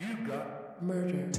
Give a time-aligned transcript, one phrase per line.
[0.00, 1.30] You got murder.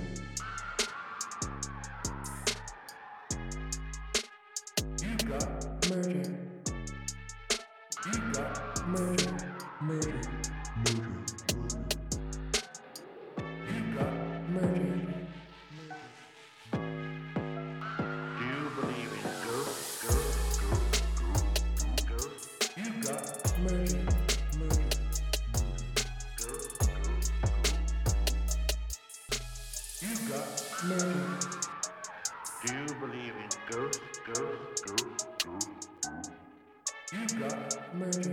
[37.93, 38.31] Murder.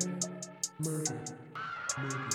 [0.78, 1.24] Murder.
[1.98, 2.28] Murder.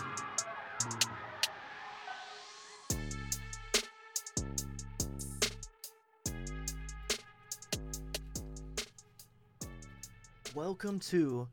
[10.56, 11.48] Welcome to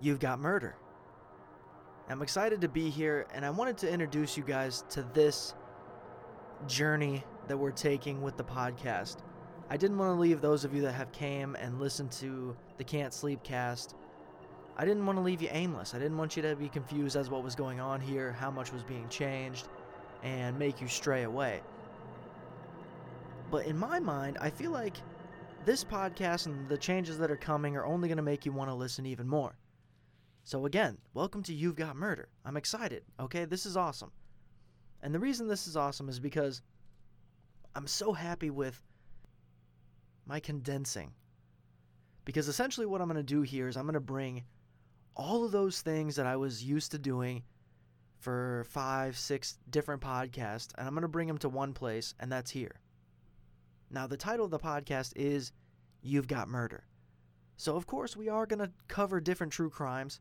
[0.00, 0.76] You've Got Murder.
[2.08, 5.54] I'm excited to be here, and I wanted to introduce you guys to this
[6.66, 9.18] journey that we're taking with the podcast.
[9.74, 12.84] I didn't want to leave those of you that have came and listened to the
[12.84, 13.96] Can't Sleep cast.
[14.76, 15.94] I didn't want to leave you aimless.
[15.94, 18.72] I didn't want you to be confused as what was going on here, how much
[18.72, 19.66] was being changed,
[20.22, 21.60] and make you stray away.
[23.50, 24.96] But in my mind, I feel like
[25.64, 28.70] this podcast and the changes that are coming are only going to make you want
[28.70, 29.58] to listen even more.
[30.44, 32.28] So, again, welcome to You've Got Murder.
[32.44, 33.44] I'm excited, okay?
[33.44, 34.12] This is awesome.
[35.02, 36.62] And the reason this is awesome is because
[37.74, 38.80] I'm so happy with
[40.26, 41.12] my condensing.
[42.24, 44.44] Because essentially, what I'm going to do here is I'm going to bring
[45.16, 47.42] all of those things that I was used to doing
[48.18, 52.32] for five, six different podcasts, and I'm going to bring them to one place, and
[52.32, 52.80] that's here.
[53.90, 55.52] Now, the title of the podcast is
[56.00, 56.84] You've Got Murder.
[57.56, 60.20] So, of course, we are going to cover different true crimes,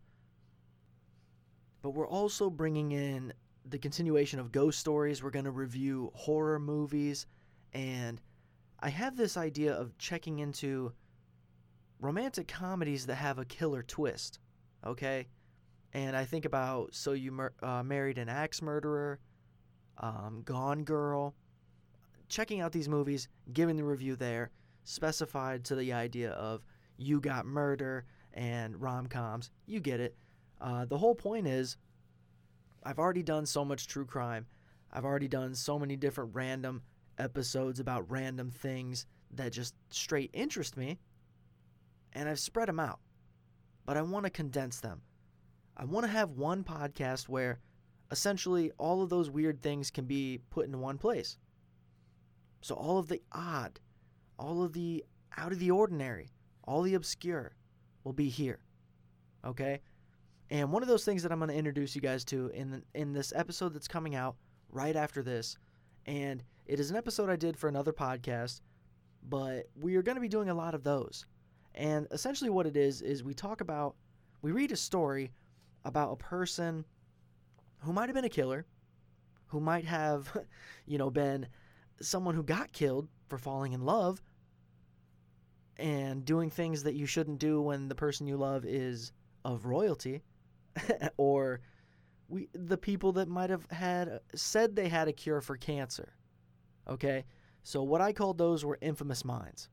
[1.81, 3.33] but we're also bringing in
[3.65, 5.23] the continuation of ghost stories.
[5.23, 7.25] We're going to review horror movies,
[7.73, 8.21] and
[8.83, 10.91] I have this idea of checking into
[12.01, 14.39] romantic comedies that have a killer twist,
[14.85, 15.27] okay?
[15.93, 19.21] And I think about So You uh, Married an Axe Murderer,
[19.99, 21.33] um, Gone Girl
[22.27, 24.51] checking out these movies, giving the review there,
[24.83, 26.65] specified to the idea of
[26.97, 29.49] you got murder and rom coms.
[29.65, 30.17] You get it.
[30.59, 31.77] Uh, the whole point is,
[32.83, 34.45] I've already done so much true crime.
[34.91, 36.81] I've already done so many different random
[37.17, 40.99] episodes about random things that just straight interest me,
[42.13, 42.99] and I've spread them out.
[43.85, 45.01] But I want to condense them.
[45.75, 47.59] I want to have one podcast where
[48.11, 51.37] essentially all of those weird things can be put into one place.
[52.61, 53.79] So all of the odd,
[54.37, 55.03] all of the
[55.35, 56.29] out of the ordinary,
[56.63, 57.55] all the obscure
[58.03, 58.59] will be here.
[59.43, 59.81] Okay?
[60.49, 62.83] And one of those things that I'm going to introduce you guys to in the,
[62.93, 64.35] in this episode that's coming out
[64.69, 65.57] right after this,
[66.05, 68.61] and it is an episode I did for another podcast,
[69.27, 71.25] but we are going to be doing a lot of those.
[71.75, 73.95] And essentially what it is is we talk about
[74.41, 75.31] we read a story
[75.85, 76.85] about a person
[77.79, 78.65] who might have been a killer,
[79.47, 80.35] who might have,
[80.85, 81.47] you know, been
[82.01, 84.21] someone who got killed for falling in love
[85.77, 89.11] and doing things that you shouldn't do when the person you love is
[89.43, 90.21] of royalty
[91.17, 91.61] or
[92.27, 96.13] we the people that might have had said they had a cure for cancer
[96.87, 97.25] okay
[97.63, 99.69] so what i called those were infamous minds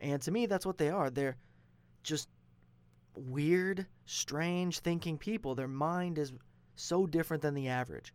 [0.00, 1.36] and to me that's what they are they're
[2.02, 2.28] just
[3.16, 6.32] weird strange thinking people their mind is
[6.74, 8.12] so different than the average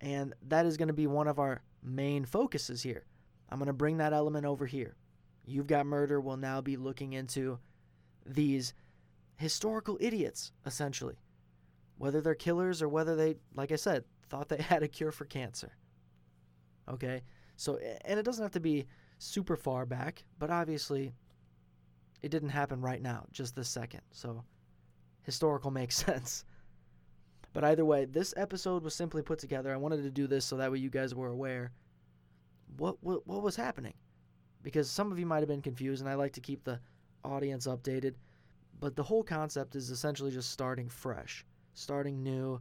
[0.00, 3.04] and that is going to be one of our main focuses here.
[3.48, 4.96] I'm going to bring that element over here.
[5.44, 7.58] You've Got Murder will now be looking into
[8.24, 8.72] these
[9.36, 11.18] historical idiots, essentially.
[11.98, 15.24] Whether they're killers or whether they, like I said, thought they had a cure for
[15.24, 15.76] cancer.
[16.90, 17.22] Okay?
[17.56, 18.86] So, and it doesn't have to be
[19.18, 21.12] super far back, but obviously
[22.22, 24.02] it didn't happen right now, just this second.
[24.12, 24.44] So,
[25.22, 26.44] historical makes sense.
[27.52, 29.72] But either way, this episode was simply put together.
[29.72, 31.72] I wanted to do this so that way you guys were aware
[32.76, 33.94] what what, what was happening.
[34.62, 36.78] Because some of you might have been confused and I like to keep the
[37.24, 38.14] audience updated,
[38.78, 41.44] but the whole concept is essentially just starting fresh,
[41.74, 42.60] starting new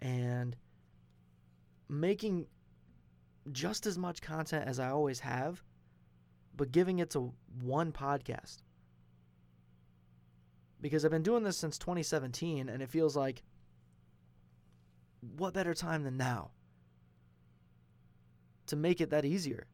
[0.00, 0.54] and
[1.88, 2.46] making
[3.52, 5.62] just as much content as I always have,
[6.56, 7.32] but giving it to
[7.62, 8.58] one podcast.
[10.80, 13.42] Because I've been doing this since 2017 and it feels like
[15.36, 16.50] what better time than now
[18.66, 19.66] to make it that easier?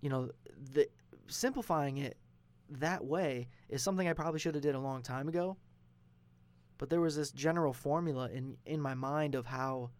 [0.00, 0.30] You know,
[0.72, 0.88] the
[1.28, 2.16] simplifying it
[2.70, 5.56] that way is something I probably should have did a long time ago.
[6.78, 9.90] But there was this general formula in in my mind of how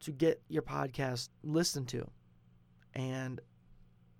[0.00, 2.08] to get your podcast listened to.
[2.94, 3.40] And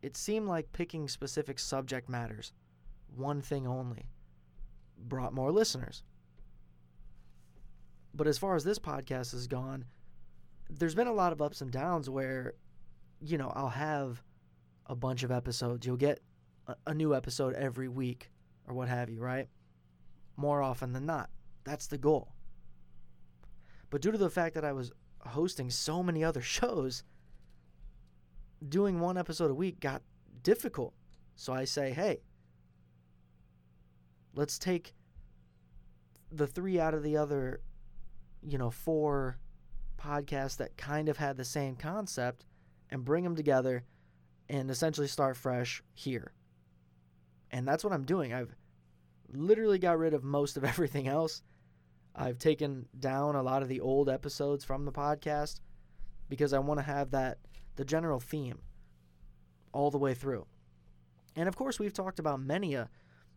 [0.02, 2.52] it seemed like picking specific subject matters,
[3.14, 4.06] one thing only,
[4.99, 6.02] brought more listeners.
[8.14, 9.84] But as far as this podcast has gone,
[10.70, 12.55] there's been a lot of ups and downs where,
[13.20, 14.23] you know, I'll have
[14.87, 15.87] a bunch of episodes.
[15.87, 16.20] You'll get
[16.67, 18.31] a, a new episode every week
[18.67, 19.49] or what have you, right?
[20.37, 21.31] More often than not.
[21.64, 22.32] That's the goal.
[23.90, 24.93] But due to the fact that I was
[25.26, 27.02] hosting so many other shows,
[28.67, 30.02] doing one episode a week got
[30.43, 30.94] difficult.
[31.34, 32.20] So I say, hey,
[34.34, 34.94] let's take
[36.32, 37.61] the three out of the other,
[38.43, 39.38] you know, four
[39.99, 42.44] podcasts that kind of had the same concept
[42.90, 43.84] and bring them together
[44.49, 46.32] and essentially start fresh here.
[47.50, 48.32] And that's what I'm doing.
[48.32, 48.55] I've
[49.32, 51.43] literally got rid of most of everything else.
[52.16, 55.60] I've taken down a lot of the old episodes from the podcast
[56.28, 57.38] because I want to have that
[57.76, 58.58] the general theme
[59.72, 60.46] all the way through.
[61.36, 62.88] And of course, we've talked about many a,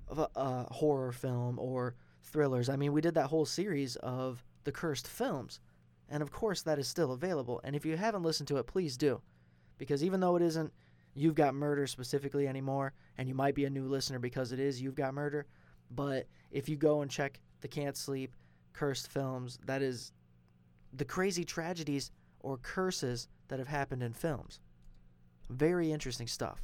[0.10, 2.70] a, horror film or thrillers.
[2.70, 5.60] I mean, we did that whole series of the cursed films.
[6.08, 7.60] And of course, that is still available.
[7.66, 9.22] And if you haven't listened to it, please do.
[9.78, 10.72] Because even though it isn't
[11.14, 14.82] You've Got Murder specifically anymore, and you might be a new listener because it is
[14.82, 15.46] You've Got Murder,
[15.92, 18.32] but if you go and check the Can't Sleep
[18.74, 20.12] Cursed Films, that is
[20.94, 22.12] the crazy tragedies
[22.42, 24.60] or curses that have happened in films.
[25.50, 26.62] Very interesting stuff.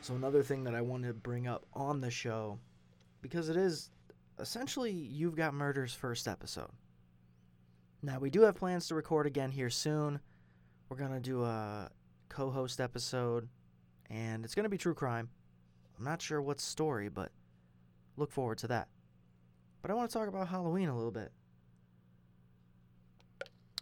[0.00, 2.58] So, another thing that I want to bring up on the show,
[3.20, 3.90] because it is
[4.38, 6.70] essentially You've Got Murder's first episode.
[8.02, 10.20] Now, we do have plans to record again here soon.
[10.88, 11.90] We're to do a
[12.30, 13.48] co host episode,
[14.08, 15.28] and it's to be true crime.
[15.98, 17.30] I'm not sure what story, but
[18.16, 18.88] look forward to that.
[19.82, 21.30] But I want to talk about Halloween a little bit.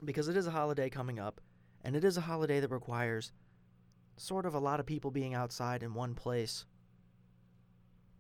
[0.05, 1.41] Because it is a holiday coming up,
[1.85, 3.33] and it is a holiday that requires
[4.17, 6.65] sort of a lot of people being outside in one place.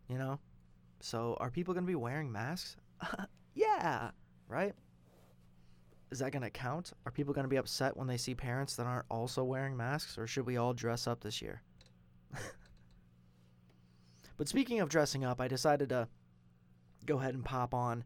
[0.09, 0.39] You know?
[1.01, 2.77] So are people going to be wearing masks?
[3.55, 4.11] yeah,
[4.49, 4.75] right?
[6.11, 6.93] Is that going to count?
[7.05, 10.17] Are people going to be upset when they see parents that aren't also wearing masks,
[10.17, 11.63] or should we all dress up this year?
[14.37, 16.09] but speaking of dressing up, I decided to
[17.05, 18.05] go ahead and pop on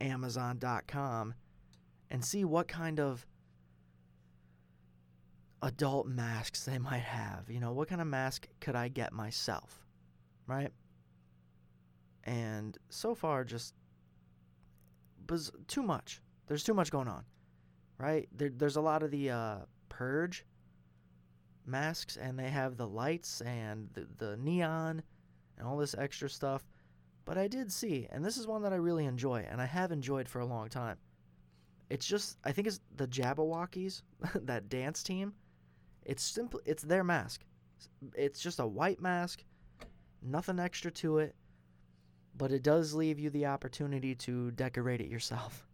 [0.00, 1.34] Amazon.com
[2.10, 3.26] and see what kind of
[5.62, 7.48] adult masks they might have.
[7.48, 9.86] You know, what kind of mask could I get myself?
[10.46, 10.72] Right?
[12.24, 13.74] And so far, just
[15.28, 16.20] was too much.
[16.52, 17.24] There's too much going on,
[17.96, 18.28] right?
[18.36, 19.56] There, there's a lot of the uh,
[19.88, 20.44] purge
[21.64, 25.02] masks, and they have the lights and the, the neon
[25.56, 26.68] and all this extra stuff.
[27.24, 29.92] But I did see, and this is one that I really enjoy, and I have
[29.92, 30.98] enjoyed for a long time.
[31.88, 34.02] It's just, I think it's the Jabbawockeez,
[34.42, 35.32] that dance team.
[36.04, 36.60] It's simple.
[36.66, 37.46] It's their mask.
[38.14, 39.42] It's just a white mask,
[40.20, 41.34] nothing extra to it,
[42.36, 45.66] but it does leave you the opportunity to decorate it yourself,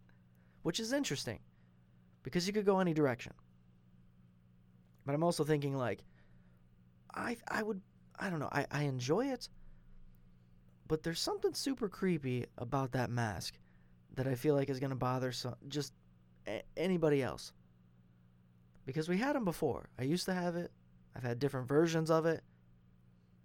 [0.63, 1.39] which is interesting
[2.23, 3.33] because you could go any direction.
[5.05, 6.03] But I'm also thinking like,
[7.13, 7.81] I I would
[8.19, 9.49] I don't know I I enjoy it,
[10.87, 13.57] but there's something super creepy about that mask
[14.15, 15.93] that I feel like is gonna bother some just
[16.47, 17.53] a- anybody else
[18.85, 19.89] because we had them before.
[19.99, 20.71] I used to have it.
[21.15, 22.43] I've had different versions of it.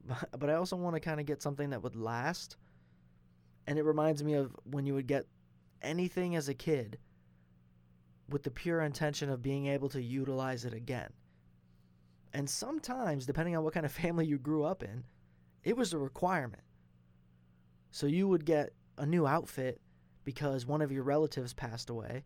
[0.07, 2.57] But, but I also want to kind of get something that would last.
[3.67, 5.27] And it reminds me of when you would get
[5.83, 6.99] anything as a kid
[8.29, 11.11] with the pure intention of being able to utilize it again.
[12.33, 15.05] And sometimes, depending on what kind of family you grew up in,
[15.63, 16.63] it was a requirement.
[17.91, 19.81] So you would get a new outfit
[20.25, 22.25] because one of your relatives passed away.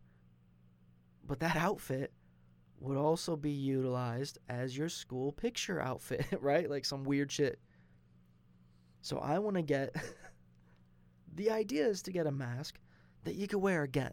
[1.27, 2.13] But that outfit
[2.81, 6.71] would also be utilized as your school picture outfit, right?
[6.71, 7.59] Like some weird shit.
[9.03, 9.95] So I want to get
[11.35, 12.79] the idea is to get a mask
[13.25, 14.13] that you could wear again.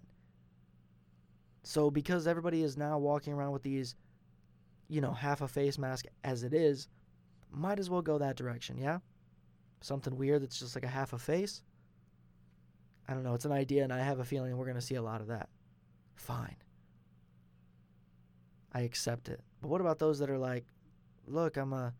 [1.63, 3.95] So because everybody is now walking around with these,
[4.87, 6.87] you know, half a face mask as it is,
[7.51, 8.99] might as well go that direction, yeah?
[9.81, 11.61] Something weird that's just like a half a face.
[13.07, 14.95] I don't know, it's an idea and I have a feeling we're going to see
[14.95, 15.49] a lot of that.
[16.15, 16.55] Fine.
[18.73, 19.41] I accept it.
[19.61, 20.65] But what about those that are like,
[21.27, 21.93] look, I'm a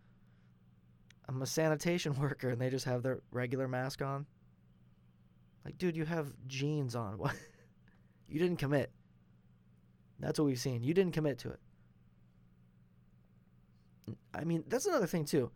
[1.28, 4.26] I'm a sanitation worker and they just have their regular mask on?
[5.66, 7.18] Like, dude, you have jeans on.
[7.18, 7.36] What?
[8.28, 8.92] you didn't commit.
[10.20, 10.84] That's what we've seen.
[10.84, 11.60] You didn't commit to it.
[14.34, 15.52] I mean, that's another thing too.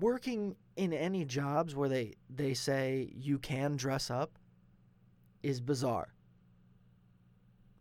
[0.00, 4.38] working in any jobs where they they say you can dress up
[5.42, 6.08] is bizarre.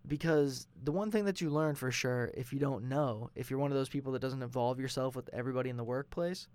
[0.08, 3.60] Because the one thing that you learn for sure if you don't know, if you're
[3.60, 6.48] one of those people that doesn't involve yourself with everybody in the workplace,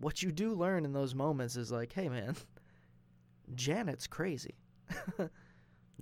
[0.00, 2.36] what you do learn in those moments is like, hey man,
[3.54, 4.54] Janet's crazy.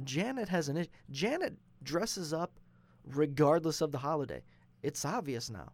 [0.05, 0.91] Janet has an issue.
[1.11, 2.59] Janet dresses up
[3.05, 4.43] regardless of the holiday.
[4.83, 5.73] It's obvious now.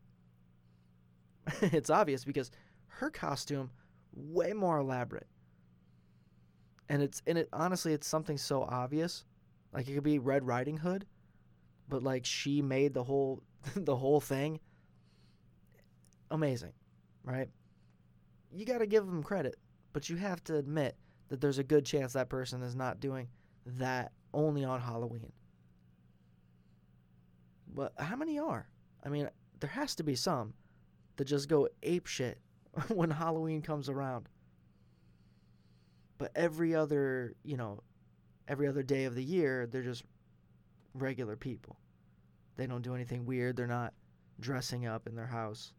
[1.63, 2.51] it's obvious because
[2.87, 3.71] her costume
[4.15, 5.27] way more elaborate.
[6.89, 9.25] And it's and it honestly it's something so obvious.
[9.73, 11.07] Like it could be Red Riding Hood,
[11.89, 13.43] but like she made the whole
[13.75, 14.61] the whole thing
[16.31, 16.73] amazing,
[17.25, 17.49] right?
[18.55, 19.57] You got to give them credit,
[19.93, 20.97] but you have to admit
[21.33, 23.27] that there's a good chance that person is not doing
[23.65, 25.33] that only on Halloween.
[27.75, 28.69] But how many are?
[29.03, 30.53] I mean, there has to be some
[31.17, 32.39] that just go ape shit
[32.89, 34.29] when Halloween comes around.
[36.19, 37.81] But every other, you know,
[38.47, 40.05] every other day of the year, they're just
[40.93, 41.79] regular people.
[42.57, 43.57] They don't do anything weird.
[43.57, 43.95] They're not
[44.39, 45.73] dressing up in their house.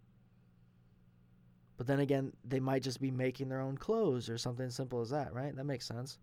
[1.78, 5.10] But then again, they might just be making their own clothes or something simple as
[5.10, 5.56] that, right?
[5.56, 6.20] That makes sense.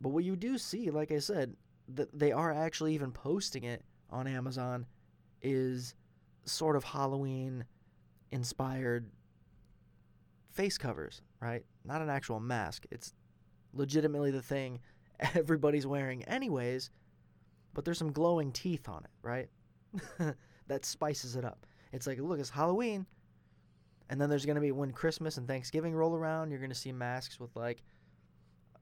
[0.00, 1.54] But what you do see, like I said,
[1.88, 4.86] that they are actually even posting it on Amazon
[5.42, 5.94] is
[6.44, 7.64] sort of Halloween
[8.32, 9.10] inspired
[10.52, 11.64] face covers, right?
[11.84, 12.86] Not an actual mask.
[12.90, 13.12] It's
[13.74, 14.80] legitimately the thing
[15.34, 16.90] everybody's wearing anyways,
[17.74, 19.48] but there's some glowing teeth on it, right?
[20.66, 21.66] that spices it up.
[21.92, 23.06] It's like, look, it's Halloween.
[24.08, 26.76] And then there's going to be when Christmas and Thanksgiving roll around, you're going to
[26.76, 27.82] see masks with like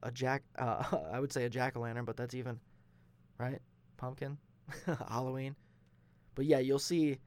[0.01, 2.59] a jack uh, I would say a jack-o'-lantern, but that's even
[3.37, 3.59] right?
[3.97, 4.37] Pumpkin,
[5.09, 5.55] Halloween.
[6.35, 7.19] But yeah, you'll see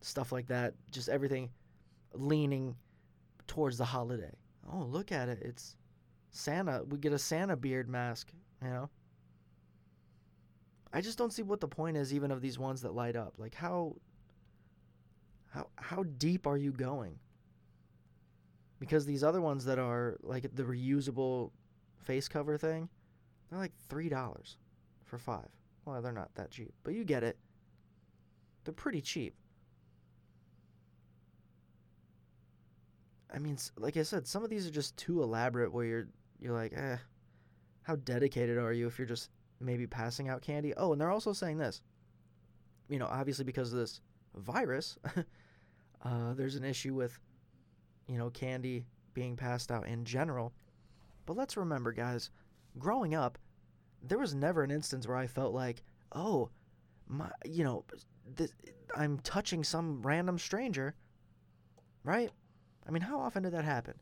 [0.00, 1.50] stuff like that, just everything
[2.14, 2.76] leaning
[3.46, 4.32] towards the holiday.
[4.70, 5.38] Oh, look at it.
[5.42, 5.76] It's
[6.30, 6.84] Santa.
[6.88, 8.32] We get a Santa beard mask,
[8.62, 8.90] you know?
[10.92, 13.34] I just don't see what the point is even of these ones that light up.
[13.38, 13.96] Like how
[15.88, 17.18] how deep are you going?
[18.78, 21.50] Because these other ones that are like the reusable
[21.96, 22.90] face cover thing,
[23.48, 24.56] they're like $3
[25.06, 25.46] for 5.
[25.86, 27.38] Well, they're not that cheap, but you get it.
[28.64, 29.34] They're pretty cheap.
[33.32, 36.54] I mean, like I said, some of these are just too elaborate where you're you're
[36.54, 36.96] like, "Eh,
[37.82, 41.32] how dedicated are you if you're just maybe passing out candy?" Oh, and they're also
[41.32, 41.82] saying this.
[42.88, 44.00] You know, obviously because of this
[44.34, 44.98] virus,
[46.02, 47.18] uh, there's an issue with
[48.08, 50.52] you know, candy being passed out in general.
[51.26, 52.30] But let's remember, guys,
[52.78, 53.38] growing up,
[54.02, 56.50] there was never an instance where I felt like, "Oh,
[57.06, 57.84] my, you know,
[58.34, 58.52] this,
[58.96, 60.94] I'm touching some random stranger."
[62.02, 62.30] Right?
[62.86, 63.94] I mean, how often did that happen?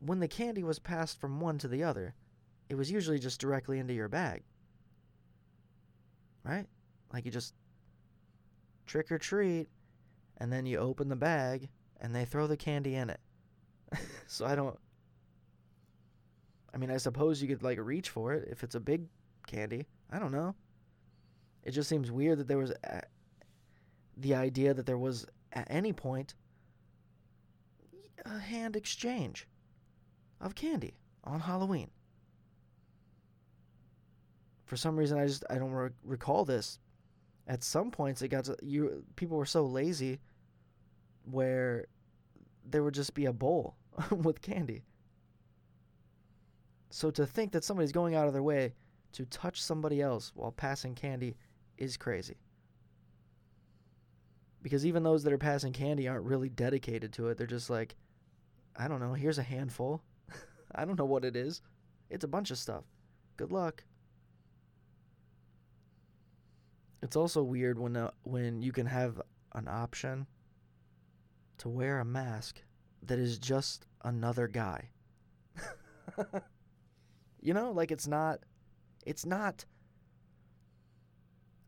[0.00, 2.14] When the candy was passed from one to the other,
[2.68, 4.42] it was usually just directly into your bag.
[6.44, 6.66] Right?
[7.12, 7.54] Like you just
[8.84, 9.68] trick or treat,
[10.42, 11.68] and then you open the bag,
[12.00, 13.20] and they throw the candy in it.
[14.26, 14.76] so I don't.
[16.74, 19.06] I mean, I suppose you could like reach for it if it's a big
[19.46, 19.86] candy.
[20.10, 20.56] I don't know.
[21.62, 23.02] It just seems weird that there was a,
[24.16, 26.34] the idea that there was at any point
[28.26, 29.46] a hand exchange
[30.40, 31.88] of candy on Halloween.
[34.64, 36.80] For some reason, I just I don't re- recall this.
[37.46, 39.04] At some points, it got to, you.
[39.14, 40.18] People were so lazy,
[41.24, 41.86] where
[42.64, 43.76] there would just be a bowl
[44.10, 44.82] with candy.
[46.90, 48.74] So to think that somebody's going out of their way
[49.12, 51.36] to touch somebody else while passing candy
[51.78, 52.36] is crazy.
[54.62, 57.36] Because even those that are passing candy aren't really dedicated to it.
[57.36, 57.96] They're just like,
[58.76, 60.02] I don't know, here's a handful.
[60.74, 61.62] I don't know what it is.
[62.10, 62.84] It's a bunch of stuff.
[63.36, 63.84] Good luck.
[67.02, 69.20] It's also weird when uh, when you can have
[69.54, 70.26] an option
[71.62, 72.60] to wear a mask
[73.04, 74.90] that is just another guy.
[77.40, 78.40] you know, like it's not
[79.06, 79.64] it's not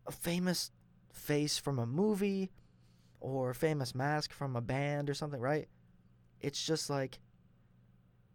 [0.08, 0.72] a famous
[1.12, 2.50] face from a movie
[3.20, 5.68] or a famous mask from a band or something, right?
[6.40, 7.20] It's just like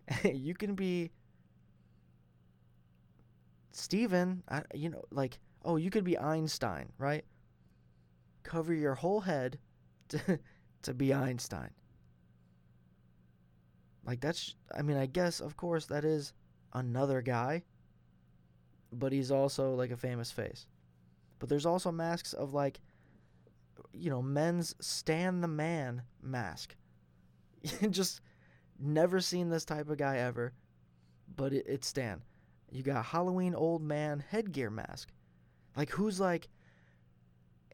[0.24, 1.12] you can be
[3.74, 7.25] Steven, I, you know, like oh, you could be Einstein, right?
[8.44, 9.60] Cover your whole head
[10.10, 10.39] to
[10.84, 11.72] to be Einstein.
[14.06, 16.34] Like that's I mean, I guess of course that is
[16.74, 17.64] another guy,
[18.92, 20.68] but he's also like a famous face.
[21.38, 22.80] But there's also masks of like
[23.94, 26.76] you know, men's Stan the Man mask.
[27.90, 28.22] Just
[28.80, 30.54] never seen this type of guy ever,
[31.36, 32.22] but it, it's Stan.
[32.72, 35.10] You got Halloween old man headgear mask.
[35.76, 36.50] Like, who's like,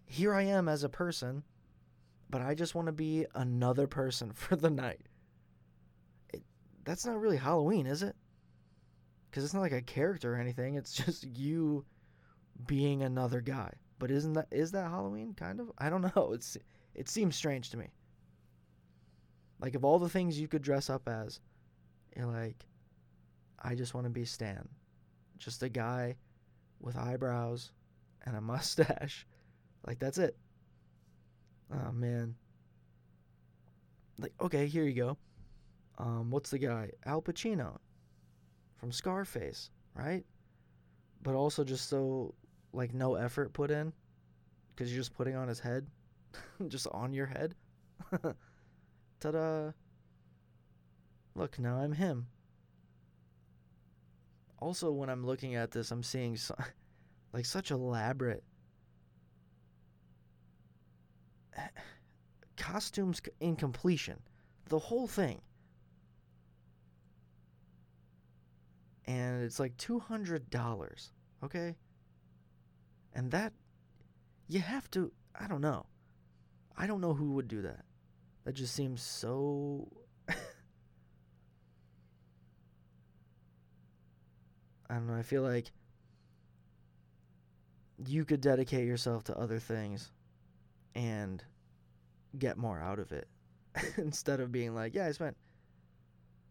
[0.05, 1.43] here I am as a person,
[2.35, 4.99] but I just want to be another person for the night.
[6.33, 6.43] It,
[6.83, 8.13] that's not really Halloween, is it?
[9.31, 10.75] Because it's not like a character or anything.
[10.75, 11.85] It's just you
[12.67, 13.71] being another guy.
[13.99, 15.33] But isn't that is that Halloween?
[15.33, 15.71] Kind of.
[15.77, 16.33] I don't know.
[16.33, 16.57] It's
[16.93, 17.87] it seems strange to me.
[19.61, 21.39] Like of all the things you could dress up as,
[22.17, 22.65] you're like,
[23.63, 24.67] I just want to be Stan,
[25.37, 26.17] just a guy
[26.81, 27.71] with eyebrows
[28.25, 29.25] and a mustache.
[29.87, 30.35] Like that's it.
[31.73, 32.35] Oh man.
[34.19, 35.17] Like okay, here you go.
[35.97, 36.91] Um, what's the guy?
[37.05, 37.77] Al Pacino
[38.75, 40.25] from Scarface, right?
[41.21, 42.33] But also just so
[42.73, 43.93] like no effort put in
[44.75, 45.87] because you're just putting on his head,
[46.67, 47.55] just on your head.
[49.19, 49.71] Ta-da!
[51.33, 52.27] Look, now I'm him.
[54.59, 56.55] Also, when I'm looking at this, I'm seeing so,
[57.33, 58.43] like such elaborate
[62.57, 64.19] costumes in completion,
[64.69, 65.41] the whole thing.
[69.05, 71.09] And it's like $200,
[71.43, 71.75] okay?
[73.13, 73.53] And that,
[74.47, 75.85] you have to, I don't know.
[76.77, 77.85] I don't know who would do that.
[78.43, 79.87] That just seems so.
[80.29, 80.35] I
[84.89, 85.15] don't know.
[85.15, 85.71] I feel like
[88.05, 90.11] you could dedicate yourself to other things
[90.95, 91.43] and
[92.39, 93.27] get more out of it
[93.97, 95.35] instead of being like, yeah, I spent,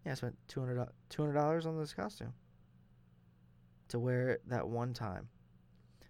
[0.04, 2.34] yeah, I spent two hundred dollars on this costume
[3.88, 5.28] to wear it that one time.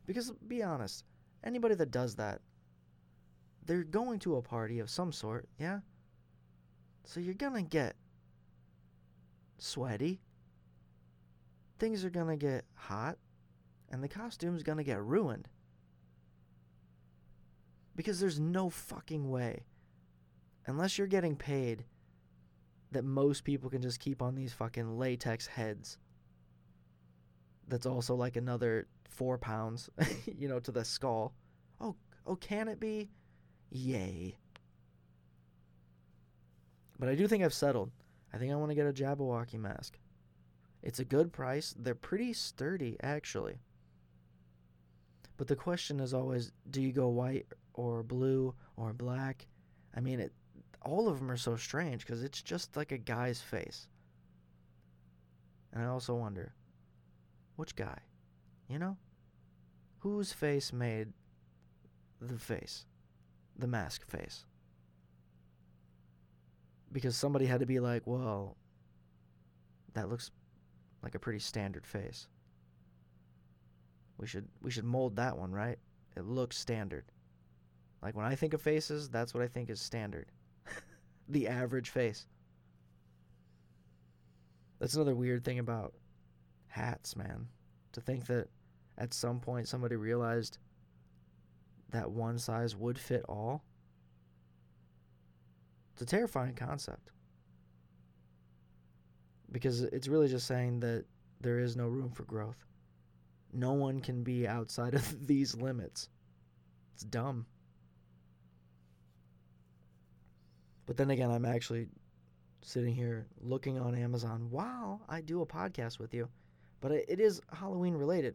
[0.07, 1.05] Because be honest,
[1.43, 2.41] anybody that does that,
[3.65, 5.81] they're going to a party of some sort, yeah?
[7.05, 7.97] So you're gonna get
[9.59, 10.21] sweaty.
[11.79, 13.19] Things are gonna get hot,
[13.91, 15.49] and the costume's gonna get ruined.
[17.97, 19.65] Because there's no fucking way,
[20.67, 21.85] unless you're getting paid,
[22.91, 25.99] that most people can just keep on these fucking latex heads.
[27.69, 29.91] That's also like another four pounds,
[30.39, 31.35] you know, to the skull.
[31.81, 33.11] Oh, oh, can it be?
[33.71, 34.37] Yay.
[36.99, 37.91] But I do think I've settled.
[38.33, 39.99] I think I want to get a Jabberwocky mask.
[40.83, 41.75] It's a good price.
[41.79, 43.59] They're pretty sturdy, actually.
[45.37, 49.47] But the question is always do you go white or blue or black?
[49.95, 50.33] I mean, it,
[50.83, 53.89] all of them are so strange because it's just like a guy's face.
[55.73, 56.55] And I also wonder
[57.57, 57.99] which guy?
[58.69, 58.97] You know?
[59.99, 61.13] Whose face made
[62.21, 62.87] the face?
[63.59, 64.45] The mask face?
[66.93, 68.57] Because somebody had to be like, well,
[69.95, 70.31] that looks
[71.03, 72.29] like a pretty standard face.
[74.19, 75.79] We should we should mold that one, right?
[76.17, 77.05] It looks standard.
[78.05, 80.31] Like when I think of faces, that's what I think is standard.
[81.31, 82.27] the average face.
[84.79, 85.95] That's another weird thing about
[86.67, 87.49] hats, man.
[87.93, 88.49] To think that
[88.99, 90.59] at some point somebody realized
[91.93, 93.65] that one size would fit all.
[95.95, 97.11] It's a terrifying concept.
[99.51, 101.07] Because it's really just saying that
[101.41, 102.67] there is no room for growth.
[103.55, 106.11] No one can be outside of these limits.
[106.93, 107.47] It's dumb.
[110.87, 111.89] But then again, I'm actually
[112.63, 116.29] sitting here looking on Amazon while I do a podcast with you.
[116.81, 118.35] But it is Halloween related.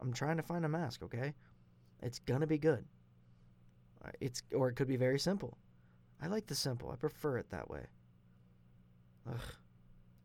[0.00, 1.34] I'm trying to find a mask, okay?
[2.02, 2.84] It's gonna be good.
[4.04, 5.58] Uh, It's or it could be very simple.
[6.20, 6.90] I like the simple.
[6.90, 7.86] I prefer it that way.
[9.28, 9.40] Ugh.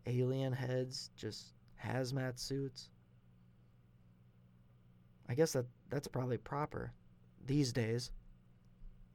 [0.05, 2.89] Alien heads, just hazmat suits.
[5.27, 6.91] I guess that that's probably proper
[7.45, 8.11] these days.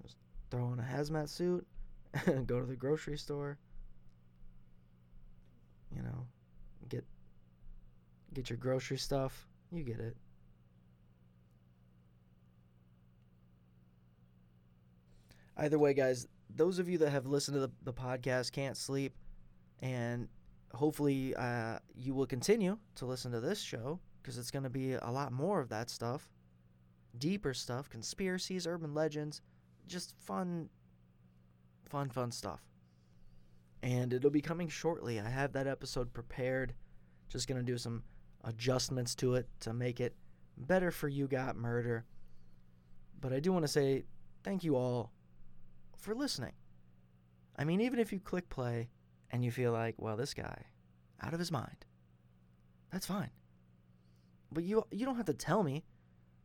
[0.02, 0.16] Just
[0.50, 1.66] throw on a hazmat suit,
[2.46, 3.58] go to the grocery store.
[5.94, 6.26] You know,
[6.88, 7.04] get
[8.32, 9.46] get your grocery stuff.
[9.70, 10.16] You get it.
[15.56, 19.14] Either way, guys, those of you that have listened to the, the podcast can't sleep,
[19.80, 20.28] and
[20.72, 24.94] hopefully uh, you will continue to listen to this show because it's going to be
[24.94, 26.28] a lot more of that stuff.
[27.18, 29.40] Deeper stuff, conspiracies, urban legends,
[29.86, 30.68] just fun,
[31.86, 32.60] fun, fun stuff.
[33.82, 35.20] And it'll be coming shortly.
[35.20, 36.74] I have that episode prepared.
[37.28, 38.02] Just going to do some
[38.44, 40.14] adjustments to it to make it
[40.56, 42.04] better for You Got Murder.
[43.20, 44.04] But I do want to say
[44.42, 45.12] thank you all
[45.96, 46.52] for listening.
[47.56, 48.88] I mean, even if you click play
[49.30, 50.64] and you feel like, well, this guy,
[51.22, 51.84] out of his mind,
[52.92, 53.30] that's fine.
[54.52, 55.84] But you you don't have to tell me.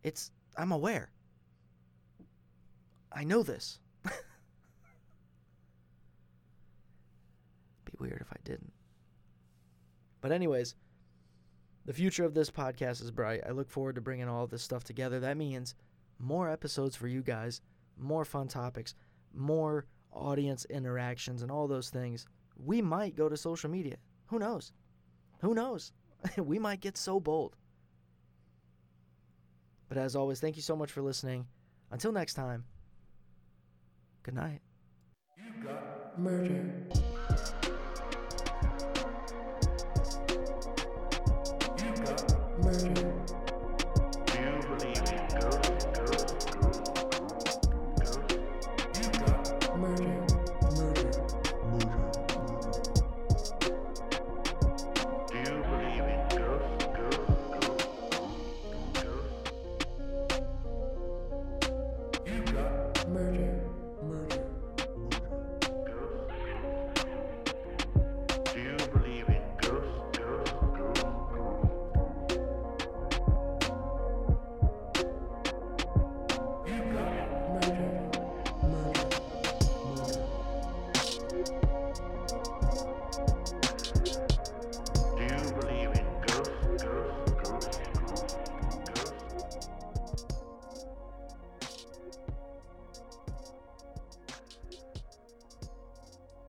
[0.04, 1.12] It's I'm aware.
[3.12, 3.80] I know this.
[4.04, 4.12] Be
[7.99, 8.71] weird if I didn't.
[10.21, 10.75] But anyways,
[11.86, 13.41] the future of this podcast is bright.
[13.47, 15.19] I look forward to bringing all this stuff together.
[15.19, 15.75] That means
[16.19, 17.62] more episodes for you guys,
[17.97, 18.95] more fun topics,
[19.34, 22.25] more audience interactions, and all those things.
[22.58, 23.97] We might go to social media.
[24.27, 24.73] Who knows?
[25.41, 25.91] Who knows?
[26.38, 27.55] we might get so bold.
[29.88, 31.47] But as always, thank you so much for listening.
[31.91, 32.65] Until next time,
[34.21, 34.62] good night.
[35.38, 36.71] You got murder.
[42.71, 43.09] summer.